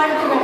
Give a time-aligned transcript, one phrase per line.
[0.00, 0.39] 활동을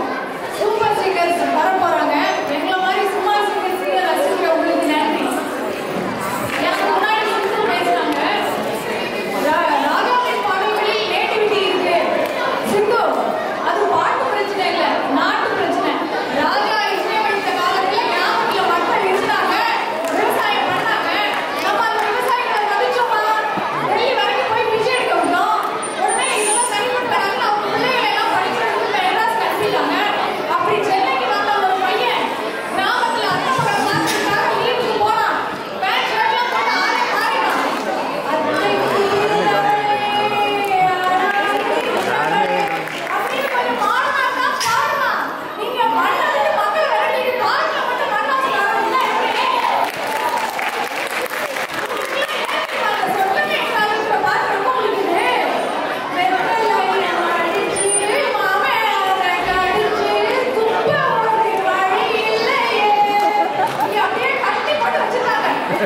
[65.77, 65.85] Ha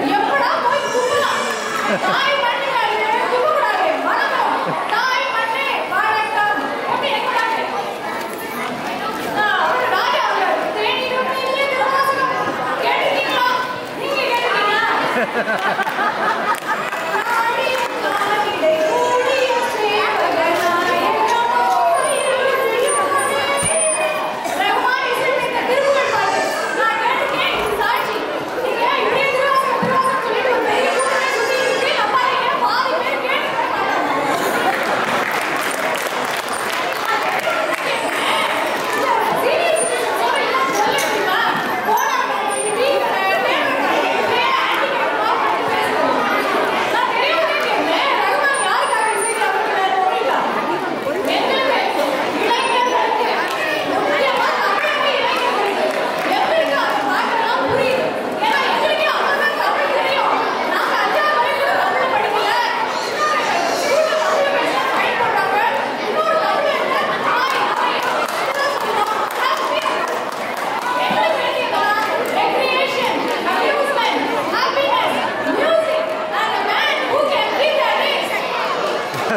[15.26, 15.89] ha ha ha.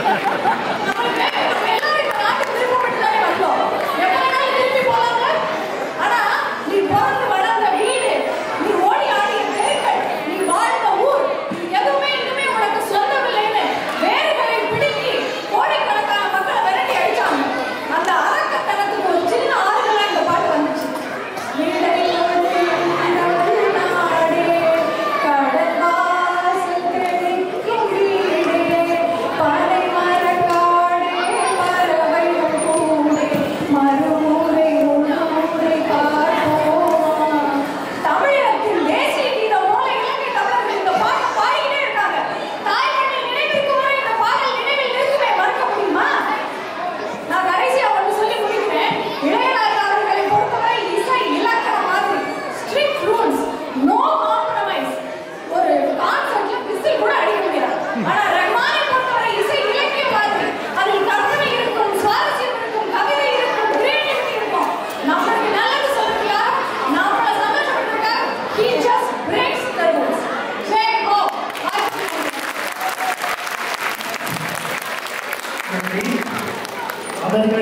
[0.00, 1.24] Yeah.
[33.78, 34.17] Марю.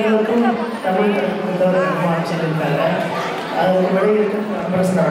[0.07, 0.43] ஆசிரியர்களுக்கும்
[0.83, 2.83] தமிழ் கற்றுக் கொடுத்தவர் ஆட்சியில் இருக்காங்க.
[3.59, 5.07] அது ஒரு வழி இருக்கும் பிரசனம்